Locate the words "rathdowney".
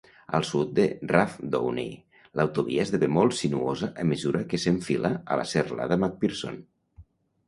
1.09-1.91